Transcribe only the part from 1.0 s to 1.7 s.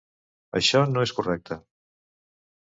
és correcte.